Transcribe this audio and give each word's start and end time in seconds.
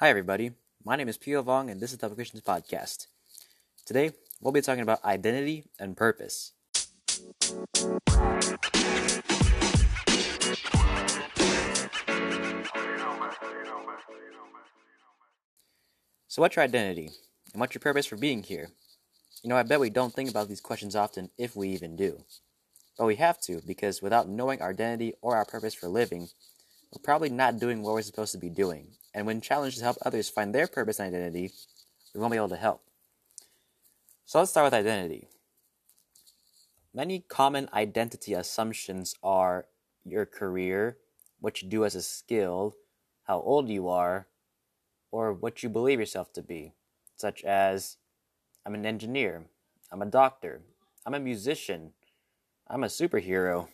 Hi, 0.00 0.10
everybody. 0.10 0.52
My 0.84 0.94
name 0.94 1.08
is 1.08 1.18
Pio 1.18 1.42
Vong, 1.42 1.72
and 1.72 1.80
this 1.80 1.90
is 1.90 1.98
the 1.98 2.08
Christians 2.08 2.44
Podcast. 2.44 3.08
Today, 3.84 4.12
we'll 4.40 4.52
be 4.52 4.60
talking 4.60 4.84
about 4.84 5.04
identity 5.04 5.64
and 5.76 5.96
purpose. 5.96 6.52
So, 16.28 16.42
what's 16.42 16.54
your 16.54 16.64
identity? 16.64 17.10
And 17.52 17.58
what's 17.58 17.74
your 17.74 17.80
purpose 17.80 18.06
for 18.06 18.16
being 18.16 18.44
here? 18.44 18.68
You 19.42 19.50
know, 19.50 19.56
I 19.56 19.64
bet 19.64 19.80
we 19.80 19.90
don't 19.90 20.14
think 20.14 20.30
about 20.30 20.46
these 20.48 20.60
questions 20.60 20.94
often, 20.94 21.30
if 21.36 21.56
we 21.56 21.70
even 21.70 21.96
do. 21.96 22.22
But 22.96 23.06
we 23.06 23.16
have 23.16 23.40
to, 23.40 23.60
because 23.66 24.00
without 24.00 24.28
knowing 24.28 24.62
our 24.62 24.70
identity 24.70 25.14
or 25.22 25.34
our 25.34 25.44
purpose 25.44 25.74
for 25.74 25.88
living, 25.88 26.28
we're 26.92 27.02
probably 27.02 27.30
not 27.30 27.58
doing 27.58 27.82
what 27.82 27.94
we're 27.94 28.02
supposed 28.02 28.30
to 28.30 28.38
be 28.38 28.48
doing. 28.48 28.92
And 29.18 29.26
when 29.26 29.40
challenged 29.40 29.78
to 29.78 29.82
help 29.82 29.96
others 30.06 30.28
find 30.28 30.54
their 30.54 30.68
purpose 30.68 31.00
and 31.00 31.12
identity, 31.12 31.50
we 32.14 32.20
won't 32.20 32.30
be 32.30 32.36
able 32.36 32.50
to 32.50 32.56
help. 32.56 32.84
So 34.26 34.38
let's 34.38 34.52
start 34.52 34.66
with 34.66 34.74
identity. 34.74 35.26
Many 36.94 37.24
common 37.28 37.68
identity 37.72 38.34
assumptions 38.34 39.16
are 39.20 39.66
your 40.04 40.24
career, 40.24 40.98
what 41.40 41.60
you 41.60 41.68
do 41.68 41.84
as 41.84 41.96
a 41.96 42.02
skill, 42.02 42.76
how 43.24 43.40
old 43.40 43.68
you 43.68 43.88
are, 43.88 44.28
or 45.10 45.32
what 45.32 45.64
you 45.64 45.68
believe 45.68 45.98
yourself 45.98 46.32
to 46.34 46.42
be, 46.42 46.74
such 47.16 47.42
as 47.42 47.96
I'm 48.64 48.74
an 48.76 48.86
engineer, 48.86 49.46
I'm 49.90 50.00
a 50.00 50.06
doctor, 50.06 50.60
I'm 51.04 51.14
a 51.14 51.18
musician, 51.18 51.92
I'm 52.68 52.84
a 52.84 52.86
superhero, 52.86 53.66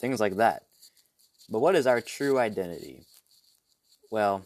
things 0.00 0.18
like 0.18 0.38
that. 0.38 0.64
But 1.48 1.60
what 1.60 1.76
is 1.76 1.86
our 1.86 2.00
true 2.00 2.40
identity? 2.40 3.06
Well, 4.10 4.44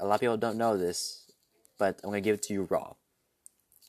a 0.00 0.06
lot 0.06 0.16
of 0.16 0.20
people 0.20 0.36
don't 0.36 0.58
know 0.58 0.76
this, 0.76 1.30
but 1.78 2.00
I'm 2.02 2.10
going 2.10 2.22
to 2.22 2.24
give 2.24 2.34
it 2.34 2.42
to 2.44 2.52
you 2.52 2.66
raw. 2.70 2.94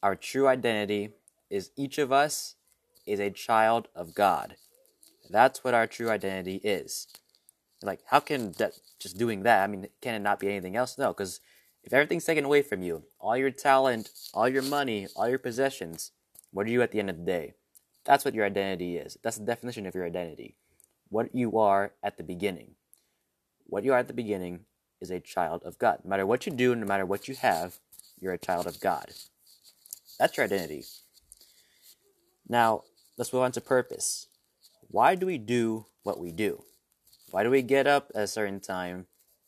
Our 0.01 0.15
true 0.15 0.47
identity 0.47 1.09
is 1.49 1.71
each 1.77 1.97
of 1.97 2.11
us 2.11 2.55
is 3.05 3.19
a 3.19 3.29
child 3.31 3.87
of 3.95 4.13
God. 4.13 4.55
That's 5.29 5.63
what 5.63 5.73
our 5.73 5.87
true 5.87 6.09
identity 6.09 6.55
is. 6.63 7.07
Like, 7.81 8.01
how 8.07 8.19
can 8.19 8.53
that 8.53 8.73
just 8.99 9.17
doing 9.17 9.43
that? 9.43 9.63
I 9.63 9.67
mean, 9.67 9.87
can 10.01 10.15
it 10.15 10.19
not 10.19 10.39
be 10.39 10.49
anything 10.49 10.75
else? 10.75 10.97
No, 10.97 11.09
because 11.09 11.39
if 11.83 11.93
everything's 11.93 12.25
taken 12.25 12.45
away 12.45 12.61
from 12.61 12.81
you, 12.81 13.03
all 13.19 13.35
your 13.35 13.51
talent, 13.51 14.09
all 14.33 14.47
your 14.47 14.61
money, 14.61 15.07
all 15.15 15.27
your 15.27 15.39
possessions, 15.39 16.11
what 16.51 16.65
are 16.65 16.69
you 16.69 16.81
at 16.81 16.91
the 16.91 16.99
end 16.99 17.09
of 17.09 17.17
the 17.17 17.25
day? 17.25 17.53
That's 18.05 18.25
what 18.25 18.33
your 18.33 18.45
identity 18.45 18.97
is. 18.97 19.17
That's 19.23 19.37
the 19.37 19.45
definition 19.45 19.85
of 19.85 19.95
your 19.95 20.05
identity. 20.05 20.55
What 21.09 21.33
you 21.33 21.57
are 21.57 21.93
at 22.01 22.17
the 22.17 22.23
beginning. 22.23 22.75
What 23.65 23.83
you 23.83 23.93
are 23.93 23.99
at 23.99 24.07
the 24.07 24.13
beginning 24.13 24.61
is 25.03 25.11
a 25.11 25.19
child 25.19 25.61
of 25.63 25.77
God. 25.77 25.99
No 26.03 26.09
matter 26.09 26.25
what 26.25 26.47
you 26.47 26.51
do, 26.51 26.73
no 26.73 26.87
matter 26.87 27.05
what 27.05 27.27
you 27.27 27.35
have, 27.35 27.77
you're 28.19 28.33
a 28.33 28.37
child 28.37 28.65
of 28.65 28.79
God. 28.79 29.11
That's 30.17 30.37
your 30.37 30.45
identity. 30.45 30.85
Now, 32.47 32.83
let's 33.17 33.33
move 33.33 33.43
on 33.43 33.51
to 33.51 33.61
purpose. 33.61 34.27
Why 34.87 35.15
do 35.15 35.25
we 35.25 35.37
do 35.37 35.85
what 36.03 36.19
we 36.19 36.31
do? 36.31 36.63
Why 37.31 37.43
do 37.43 37.49
we 37.49 37.61
get 37.61 37.85
up 37.85 38.11
at 38.15 38.23
a 38.23 38.27
certain 38.27 38.59
time, 38.59 39.07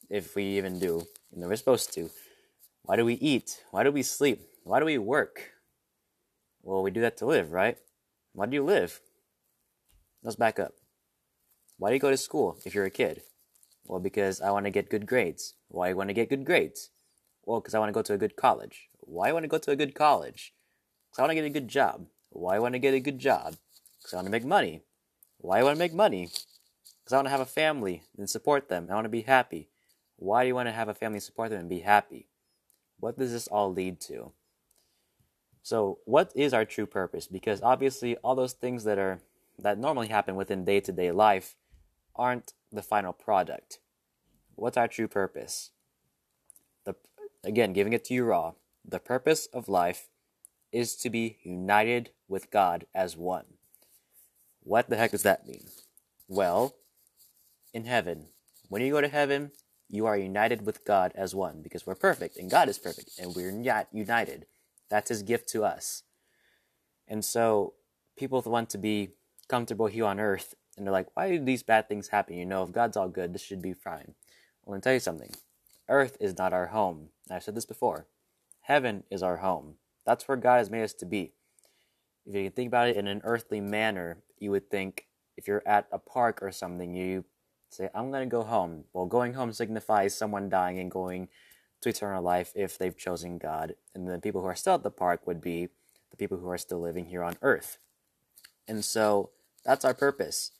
if 0.09 0.35
we 0.35 0.43
even 0.57 0.79
do? 0.79 1.07
You 1.31 1.41
know, 1.41 1.47
we're 1.47 1.55
supposed 1.55 1.93
to. 1.93 2.09
Why 2.83 2.95
do 2.97 3.05
we 3.05 3.13
eat? 3.15 3.63
Why 3.71 3.83
do 3.83 3.91
we 3.91 4.03
sleep? 4.03 4.41
Why 4.63 4.79
do 4.79 4.85
we 4.85 4.97
work? 4.97 5.51
Well, 6.63 6.83
we 6.83 6.91
do 6.91 7.01
that 7.01 7.17
to 7.17 7.25
live, 7.25 7.51
right? 7.51 7.77
Why 8.33 8.47
do 8.47 8.55
you 8.55 8.63
live? 8.63 8.99
Let's 10.23 10.35
back 10.35 10.59
up. 10.59 10.73
Why 11.77 11.89
do 11.89 11.93
you 11.93 11.99
go 11.99 12.09
to 12.09 12.17
school 12.17 12.57
if 12.65 12.73
you're 12.73 12.85
a 12.85 12.89
kid? 12.89 13.21
Well, 13.87 13.99
because 13.99 14.41
I 14.41 14.51
want 14.51 14.65
to 14.65 14.71
get 14.71 14.89
good 14.89 15.05
grades. 15.05 15.53
Why 15.67 15.89
you 15.89 15.95
want 15.95 16.09
to 16.09 16.13
get 16.13 16.29
good 16.29 16.45
grades? 16.45 16.89
Well, 17.45 17.59
because 17.59 17.75
I 17.75 17.79
want 17.79 17.89
to 17.89 17.93
go 17.93 18.01
to 18.01 18.13
a 18.13 18.17
good 18.17 18.35
college. 18.35 18.89
Why 18.99 19.27
you 19.27 19.33
want 19.33 19.43
to 19.43 19.49
go 19.49 19.59
to 19.59 19.71
a 19.71 19.75
good 19.75 19.93
college? 19.93 20.53
Because 21.09 21.19
I 21.19 21.21
want 21.23 21.31
to 21.31 21.35
get 21.35 21.45
a 21.45 21.49
good 21.49 21.67
job. 21.67 22.07
Why 22.31 22.55
you 22.55 22.61
want 22.61 22.73
to 22.73 22.79
get 22.79 22.93
a 22.93 22.99
good 22.99 23.19
job? 23.19 23.55
Because 23.97 24.13
I 24.13 24.17
want 24.17 24.27
to 24.27 24.31
make 24.31 24.45
money. 24.45 24.81
Why 25.37 25.59
you 25.59 25.65
want 25.65 25.75
to 25.75 25.79
make 25.79 25.93
money? 25.93 26.25
Because 26.25 27.13
I 27.13 27.17
want 27.17 27.27
to 27.27 27.31
have 27.31 27.39
a 27.39 27.45
family 27.45 28.03
and 28.17 28.29
support 28.29 28.67
them. 28.67 28.87
I 28.89 28.95
want 28.95 29.05
to 29.05 29.09
be 29.09 29.21
happy. 29.21 29.69
Why 30.17 30.43
do 30.43 30.47
you 30.47 30.55
want 30.55 30.67
to 30.67 30.73
have 30.73 30.89
a 30.89 30.93
family 30.93 31.19
support 31.19 31.51
them 31.51 31.59
and 31.59 31.69
be 31.69 31.81
happy? 31.81 32.27
What 32.99 33.17
does 33.19 33.31
this 33.31 33.47
all 33.47 33.71
lead 33.71 34.01
to? 34.01 34.31
So, 35.61 35.99
what 36.05 36.31
is 36.35 36.53
our 36.53 36.65
true 36.65 36.85
purpose? 36.85 37.27
Because 37.27 37.61
obviously, 37.61 38.15
all 38.17 38.35
those 38.35 38.53
things 38.53 38.83
that 38.85 38.97
are 38.97 39.19
that 39.59 39.79
normally 39.79 40.07
happen 40.07 40.35
within 40.35 40.65
day 40.65 40.79
to 40.79 40.91
day 40.91 41.11
life 41.11 41.55
aren't 42.15 42.53
the 42.75 42.81
final 42.81 43.13
product. 43.13 43.79
What's 44.55 44.77
our 44.77 44.87
true 44.87 45.07
purpose? 45.07 45.71
The 46.85 46.95
again, 47.43 47.73
giving 47.73 47.93
it 47.93 48.05
to 48.05 48.13
you 48.13 48.25
raw. 48.25 48.53
The 48.87 48.99
purpose 48.99 49.47
of 49.47 49.67
life 49.67 50.07
is 50.71 50.95
to 50.97 51.09
be 51.09 51.37
united 51.43 52.11
with 52.27 52.51
God 52.51 52.85
as 52.93 53.17
one. 53.17 53.45
What 54.61 54.89
the 54.89 54.97
heck 54.97 55.11
does 55.11 55.23
that 55.23 55.47
mean? 55.47 55.65
Well, 56.27 56.75
in 57.73 57.85
heaven, 57.85 58.27
when 58.69 58.81
you 58.81 58.91
go 58.91 59.01
to 59.01 59.07
heaven, 59.07 59.51
you 59.89 60.05
are 60.05 60.17
united 60.17 60.65
with 60.65 60.85
God 60.85 61.11
as 61.15 61.35
one 61.35 61.61
because 61.61 61.85
we're 61.85 61.95
perfect 61.95 62.37
and 62.37 62.49
God 62.49 62.69
is 62.69 62.79
perfect 62.79 63.11
and 63.19 63.35
we're 63.35 63.51
not 63.51 63.87
united. 63.91 64.47
That's 64.89 65.09
his 65.09 65.23
gift 65.23 65.47
to 65.49 65.63
us. 65.63 66.03
And 67.07 67.23
so 67.23 67.73
people 68.17 68.41
want 68.41 68.69
to 68.71 68.77
be 68.77 69.09
comfortable 69.47 69.87
here 69.87 70.05
on 70.05 70.19
earth 70.19 70.55
and 70.77 70.85
they're 70.85 70.93
like, 70.93 71.07
why 71.13 71.29
do 71.29 71.43
these 71.43 71.63
bad 71.63 71.87
things 71.87 72.09
happen? 72.09 72.37
You 72.37 72.45
know, 72.45 72.63
if 72.63 72.71
God's 72.71 72.97
all 72.97 73.07
good, 73.07 73.33
this 73.33 73.41
should 73.41 73.61
be 73.61 73.73
fine. 73.73 74.13
Well, 74.63 74.73
let 74.73 74.77
me 74.77 74.81
tell 74.81 74.93
you 74.93 74.99
something. 74.99 75.31
Earth 75.87 76.17
is 76.19 76.37
not 76.37 76.53
our 76.53 76.67
home. 76.67 77.09
I've 77.29 77.43
said 77.43 77.55
this 77.55 77.65
before. 77.65 78.07
Heaven 78.61 79.03
is 79.11 79.23
our 79.23 79.37
home. 79.37 79.75
That's 80.05 80.27
where 80.27 80.37
God 80.37 80.57
has 80.57 80.69
made 80.69 80.83
us 80.83 80.93
to 80.93 81.05
be. 81.05 81.33
If 82.25 82.35
you 82.35 82.43
can 82.43 82.51
think 82.51 82.67
about 82.67 82.89
it 82.89 82.97
in 82.97 83.07
an 83.07 83.21
earthly 83.23 83.61
manner, 83.61 84.17
you 84.39 84.51
would 84.51 84.69
think 84.69 85.07
if 85.37 85.47
you're 85.47 85.63
at 85.65 85.87
a 85.91 85.99
park 85.99 86.39
or 86.41 86.51
something, 86.51 86.95
you 86.95 87.25
say, 87.69 87.89
I'm 87.93 88.11
going 88.11 88.27
to 88.27 88.31
go 88.31 88.43
home. 88.43 88.85
Well, 88.93 89.05
going 89.05 89.33
home 89.33 89.53
signifies 89.53 90.17
someone 90.17 90.49
dying 90.49 90.79
and 90.79 90.89
going 90.89 91.27
to 91.81 91.89
eternal 91.89 92.23
life 92.23 92.51
if 92.55 92.77
they've 92.77 92.97
chosen 92.97 93.37
God. 93.37 93.75
And 93.93 94.07
the 94.07 94.19
people 94.19 94.41
who 94.41 94.47
are 94.47 94.55
still 94.55 94.75
at 94.75 94.83
the 94.83 94.91
park 94.91 95.27
would 95.27 95.41
be 95.41 95.69
the 96.09 96.17
people 96.17 96.37
who 96.37 96.49
are 96.49 96.57
still 96.57 96.79
living 96.79 97.05
here 97.05 97.23
on 97.23 97.37
earth. 97.41 97.77
And 98.67 98.83
so 98.83 99.29
that's 99.63 99.85
our 99.85 99.93
purpose. 99.93 100.51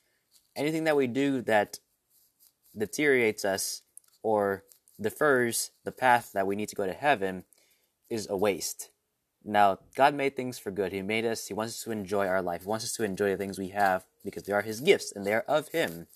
Anything 0.56 0.86
that 0.86 0.96
we 0.96 1.08
do 1.08 1.42
that 1.44 1.80
deteriorates 2.78 3.46
us 3.46 3.82
or 4.24 4.64
defers 5.00 5.72
the 5.84 5.92
path 5.92 6.32
that 6.34 6.48
we 6.48 6.56
need 6.56 6.70
to 6.70 6.76
go 6.76 6.86
to 6.86 6.94
heaven 6.94 7.44
is 8.10 8.28
a 8.30 8.38
waste. 8.38 8.90
Now, 9.44 9.80
God 9.96 10.16
made 10.16 10.36
things 10.36 10.58
for 10.58 10.72
good. 10.72 10.92
He 10.92 11.02
made 11.02 11.26
us, 11.26 11.48
He 11.48 11.54
wants 11.54 11.74
us 11.74 11.84
to 11.84 11.92
enjoy 11.92 12.26
our 12.28 12.42
life. 12.42 12.62
He 12.62 12.68
wants 12.68 12.86
us 12.86 12.94
to 12.94 13.04
enjoy 13.04 13.30
the 13.30 13.38
things 13.38 13.60
we 13.60 13.70
have 13.70 14.06
because 14.24 14.44
they 14.44 14.54
are 14.54 14.64
His 14.64 14.82
gifts 14.82 15.12
and 15.12 15.26
they 15.26 15.34
are 15.34 15.46
of 15.48 15.70
Him. 15.70 16.08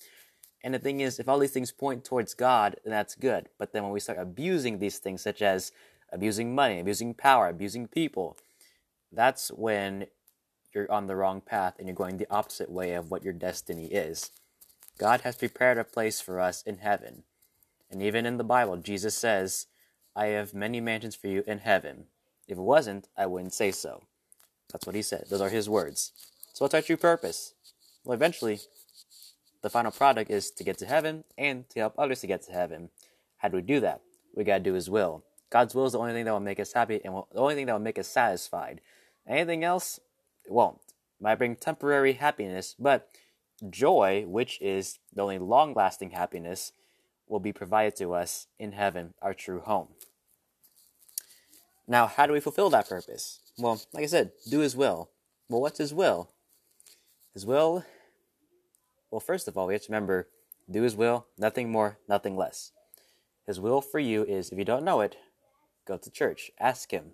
And 0.64 0.74
the 0.74 0.80
thing 0.80 1.00
is, 1.00 1.20
if 1.20 1.30
all 1.30 1.40
these 1.40 1.52
things 1.52 1.72
point 1.72 2.04
towards 2.04 2.34
God, 2.34 2.78
then 2.84 2.92
that's 2.92 3.16
good. 3.16 3.50
But 3.58 3.72
then 3.72 3.84
when 3.84 3.92
we 3.92 4.00
start 4.00 4.18
abusing 4.20 4.80
these 4.80 4.98
things, 4.98 5.22
such 5.22 5.42
as 5.42 5.72
abusing 6.12 6.56
money, 6.56 6.80
abusing 6.80 7.14
power, 7.14 7.48
abusing 7.48 7.88
people, 7.88 8.36
that's 9.12 9.50
when 9.50 10.08
you're 10.74 10.92
on 10.92 11.08
the 11.08 11.16
wrong 11.16 11.42
path 11.42 11.76
and 11.78 11.88
you're 11.88 11.96
going 11.96 12.18
the 12.18 12.30
opposite 12.30 12.72
way 12.72 12.94
of 12.94 13.12
what 13.12 13.24
your 13.24 13.34
destiny 13.34 13.86
is. 13.86 14.32
God 14.98 15.22
has 15.22 15.38
prepared 15.38 15.78
a 15.78 15.84
place 15.84 16.20
for 16.20 16.40
us 16.40 16.62
in 16.64 16.78
heaven. 16.78 17.24
And 17.90 18.04
even 18.04 18.26
in 18.26 18.38
the 18.38 18.44
Bible, 18.44 18.78
Jesus 18.78 19.16
says, 19.16 19.68
I 20.16 20.28
have 20.28 20.54
many 20.54 20.82
mansions 20.82 21.16
for 21.16 21.28
you 21.28 21.44
in 21.48 21.60
heaven. 21.60 22.06
If 22.48 22.58
it 22.58 22.62
wasn't, 22.62 23.08
I 23.18 23.26
wouldn't 23.26 23.54
say 23.54 23.72
so. 23.72 24.04
That's 24.72 24.86
what 24.86 24.96
he 24.96 25.02
said. 25.02 25.26
Those 25.30 25.42
are 25.42 25.50
his 25.50 25.70
words. 25.70 26.12
So, 26.54 26.66
what's 26.66 26.76
our 26.76 26.82
true 26.82 26.98
purpose? 26.98 27.54
Well, 28.04 28.16
eventually, 28.16 28.60
the 29.62 29.70
final 29.70 29.92
product 29.92 30.30
is 30.30 30.52
to 30.52 30.64
get 30.64 30.78
to 30.80 30.86
heaven 30.86 31.24
and 31.38 31.70
to 31.70 31.80
help 31.80 31.96
others 31.98 32.22
to 32.22 32.28
get 32.28 32.44
to 32.44 32.52
heaven. 32.52 32.90
How 33.38 33.50
do 33.50 33.58
we 33.58 33.62
do 33.62 33.80
that? 33.80 34.02
We 34.36 34.44
gotta 34.44 34.64
do 34.64 34.74
His 34.74 34.90
will. 34.90 35.24
God's 35.50 35.74
will 35.74 35.86
is 35.86 35.94
the 35.94 36.00
only 36.00 36.14
thing 36.14 36.26
that 36.26 36.32
will 36.32 36.40
make 36.40 36.60
us 36.60 36.74
happy 36.74 37.02
and 37.04 37.16
the 37.32 37.40
only 37.40 37.56
thing 37.56 37.66
that 37.66 37.74
will 37.74 37.80
make 37.80 38.00
us 38.00 38.08
satisfied. 38.08 38.82
Anything 39.28 39.64
else, 39.64 40.00
it 40.50 40.54
won't. 40.54 40.80
It 41.20 41.24
might 41.24 41.36
bring 41.36 41.56
temporary 41.56 42.14
happiness, 42.14 42.76
but 42.78 43.10
joy, 43.70 44.26
which 44.28 44.60
is 44.62 45.00
the 45.14 45.22
only 45.22 45.40
long 45.40 45.74
lasting 45.74 46.12
happiness, 46.12 46.74
will 47.28 47.40
be 47.40 47.54
provided 47.54 47.96
to 47.98 48.14
us 48.14 48.48
in 48.58 48.72
heaven, 48.72 49.14
our 49.22 49.34
true 49.34 49.62
home. 49.62 49.90
Now, 51.88 52.08
how 52.08 52.26
do 52.26 52.34
we 52.34 52.40
fulfill 52.40 52.70
that 52.72 52.90
purpose? 52.90 53.40
Well, 53.58 53.82
like 53.94 54.04
I 54.04 54.08
said, 54.08 54.32
do 54.50 54.60
His 54.60 54.76
will. 54.76 55.10
Well, 55.48 55.62
what's 55.62 55.78
His 55.78 55.94
will? 55.94 56.32
His 57.34 57.46
will 57.46 57.86
well, 59.12 59.20
first 59.20 59.48
of 59.48 59.58
all, 59.58 59.68
we 59.68 59.74
have 59.74 59.84
to 59.84 59.92
remember 59.92 60.28
do 60.70 60.84
His 60.84 60.96
will, 60.96 61.26
nothing 61.38 61.72
more, 61.72 61.98
nothing 62.08 62.36
less. 62.36 62.72
His 63.48 63.60
will 63.60 63.82
for 63.82 64.00
you 64.00 64.24
is, 64.24 64.52
if 64.52 64.58
you 64.58 64.66
don't 64.66 64.86
know 64.86 65.02
it, 65.02 65.18
go 65.88 65.98
to 65.98 66.12
church, 66.12 66.52
ask 66.60 66.92
Him, 66.92 67.14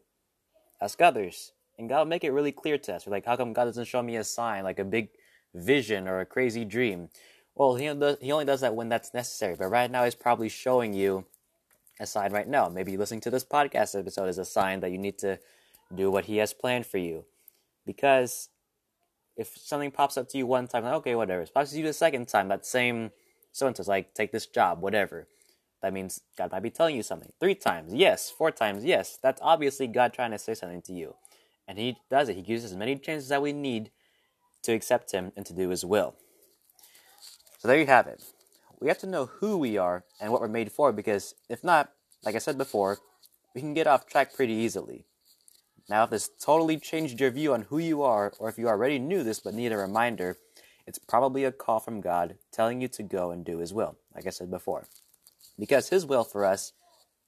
ask 0.82 1.02
others, 1.02 1.54
and 1.78 1.90
God 1.90 2.00
will 2.00 2.06
make 2.06 2.24
it 2.24 2.32
really 2.32 2.52
clear 2.52 2.78
to 2.78 2.96
us. 2.96 3.06
We're 3.06 3.12
like, 3.12 3.26
how 3.26 3.36
come 3.36 3.54
God 3.54 3.66
doesn't 3.66 3.86
show 3.86 4.02
me 4.02 4.16
a 4.16 4.24
sign, 4.24 4.64
like 4.64 4.80
a 4.80 4.84
big 4.84 5.10
vision 5.54 6.08
or 6.08 6.20
a 6.20 6.26
crazy 6.26 6.66
dream? 6.66 7.10
Well, 7.56 7.76
He, 7.76 7.88
only 7.88 8.46
does 8.46 8.62
that 8.62 8.76
when 8.76 8.90
that's 8.90 9.14
necessary, 9.14 9.56
but 9.58 9.68
right 9.68 9.90
now 9.90 10.04
He's 10.04 10.16
probably 10.16 10.50
showing 10.50 10.94
you 10.94 11.26
a 12.00 12.06
sign 12.06 12.32
right 12.32 12.48
now. 12.48 12.68
Maybe 12.70 12.98
listening 12.98 13.22
to 13.22 13.30
this 13.30 13.46
podcast 13.46 13.98
episode 13.98 14.28
is 14.28 14.38
a 14.38 14.46
sign 14.46 14.82
that 14.82 14.92
you 14.92 14.98
need 14.98 15.18
to 15.20 15.40
do 15.94 16.12
what 16.12 16.26
He 16.26 16.38
has 16.38 16.54
planned 16.54 16.86
for 16.86 16.98
you. 16.98 17.26
Because 17.86 18.50
if 19.38 19.58
something 19.58 19.92
pops 19.92 20.18
up 20.18 20.30
to 20.30 20.38
you 20.38 20.46
one 20.46 20.68
time, 20.68 20.84
like, 20.84 20.94
okay, 20.96 21.16
whatever. 21.16 21.42
It 21.42 21.54
pops 21.54 21.70
up 21.70 21.74
to 21.74 21.80
you 21.80 21.86
the 21.86 21.94
second 21.94 22.28
time, 22.28 22.48
that 22.50 22.66
same 22.66 23.12
so 23.56 23.68
and 23.68 23.88
like, 23.88 24.14
take 24.14 24.34
this 24.34 24.48
job, 24.48 24.82
whatever. 24.82 25.28
That 25.82 25.94
means 25.94 26.20
God 26.38 26.52
might 26.52 26.64
be 26.64 26.70
telling 26.70 26.98
you 26.98 27.04
something. 27.04 27.32
Three 27.40 27.56
times, 27.56 27.94
yes. 27.94 28.30
Four 28.30 28.52
times, 28.52 28.84
yes. 28.84 29.18
That's 29.22 29.40
obviously 29.42 29.88
God 29.88 30.14
trying 30.14 30.32
to 30.32 30.38
say 30.38 30.56
something 30.56 30.82
to 30.82 30.94
you. 30.94 31.16
And 31.68 31.78
He 31.78 31.98
does 32.10 32.30
it. 32.30 32.36
He 32.36 32.42
gives 32.42 32.64
us 32.64 32.72
as 32.72 32.78
many 32.78 32.96
chances 32.98 33.30
that 33.30 33.42
we 33.42 33.54
need 33.54 33.92
to 34.64 34.74
accept 34.74 35.12
Him 35.12 35.32
and 35.36 35.46
to 35.46 35.54
do 35.54 35.70
His 35.70 35.86
will. 35.86 36.16
So 37.60 37.68
there 37.68 37.80
you 37.80 37.86
have 37.88 38.08
it. 38.08 38.24
We 38.80 38.88
have 38.90 39.00
to 39.00 39.08
know 39.08 39.26
who 39.26 39.58
we 39.58 39.78
are 39.78 40.04
and 40.20 40.32
what 40.32 40.42
we're 40.42 40.48
made 40.48 40.72
for 40.72 40.92
because 40.92 41.34
if 41.50 41.64
not, 41.64 41.92
like 42.24 42.36
I 42.36 42.40
said 42.40 42.58
before, 42.58 43.00
we 43.54 43.62
can 43.62 43.74
get 43.74 43.88
off 43.88 44.06
track 44.06 44.34
pretty 44.34 44.54
easily. 44.54 45.06
Now, 45.88 46.04
if 46.04 46.10
this 46.10 46.30
totally 46.40 46.78
changed 46.78 47.22
your 47.22 47.32
view 47.32 47.54
on 47.54 47.64
who 47.64 47.78
you 47.78 48.02
are, 48.02 48.34
or 48.40 48.50
if 48.50 48.58
you 48.58 48.68
already 48.68 48.98
knew 49.00 49.24
this 49.24 49.40
but 49.40 49.54
need 49.54 49.72
a 49.72 49.78
reminder, 49.78 50.38
it's 50.88 51.00
probably 51.00 51.44
a 51.44 51.52
call 51.52 51.80
from 51.80 52.02
God 52.02 52.38
telling 52.52 52.82
you 52.82 52.88
to 52.90 53.04
go 53.04 53.32
and 53.32 53.46
do 53.46 53.60
His 53.60 53.74
will, 53.74 53.98
like 54.14 54.26
I 54.26 54.32
said 54.32 54.50
before. 54.50 54.88
Because 55.60 55.90
His 55.90 56.06
will 56.06 56.24
for 56.24 56.44
us 56.44 56.74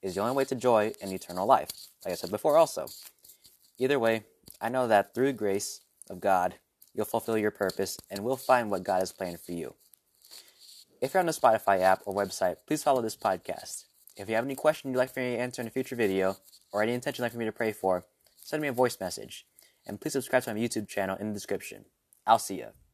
is 0.02 0.16
the 0.16 0.22
only 0.22 0.36
way 0.36 0.46
to 0.46 0.56
joy 0.56 0.94
and 1.02 1.14
eternal 1.14 1.46
life, 1.46 1.70
like 2.04 2.14
I 2.14 2.16
said 2.16 2.32
before 2.32 2.58
also. 2.58 2.88
Either 3.78 4.00
way, 4.00 4.24
I 4.60 4.70
know 4.70 4.88
that 4.88 5.14
through 5.14 5.34
grace 5.34 5.82
of 6.10 6.20
God, 6.20 6.56
you'll 6.94 7.06
fulfill 7.06 7.38
your 7.38 7.52
purpose 7.52 7.98
and 8.10 8.24
we'll 8.24 8.38
find 8.38 8.72
what 8.72 8.84
God 8.84 9.00
has 9.00 9.12
planned 9.12 9.40
for 9.40 9.52
you. 9.52 9.76
If 11.00 11.14
you're 11.14 11.20
on 11.20 11.28
the 11.28 11.32
Spotify 11.32 11.82
app 11.82 12.02
or 12.06 12.16
website, 12.16 12.58
please 12.66 12.84
follow 12.84 13.02
this 13.02 13.16
podcast. 13.16 13.86
If 14.16 14.28
you 14.28 14.36
have 14.36 14.46
any 14.46 14.56
question 14.56 14.92
you'd 14.92 14.98
like 14.98 15.14
for 15.14 15.20
me 15.20 15.36
to 15.36 15.42
answer 15.42 15.62
in 15.62 15.68
a 15.68 15.72
future 15.72 15.96
video, 15.96 16.38
or 16.72 16.82
any 16.82 16.94
intention 16.94 17.22
you'd 17.22 17.26
like 17.26 17.32
for 17.34 17.38
me 17.38 17.46
to 17.46 17.52
pray 17.52 17.72
for, 17.72 18.06
send 18.44 18.62
me 18.62 18.68
a 18.68 18.74
voice 18.74 18.98
message. 19.00 19.46
And 19.86 20.02
please 20.02 20.14
subscribe 20.14 20.44
to 20.44 20.54
my 20.54 20.60
YouTube 20.60 20.88
channel 20.88 21.16
in 21.18 21.28
the 21.28 21.34
description. 21.34 21.86
I'll 22.26 22.40
see 22.40 22.58
you. 22.58 22.87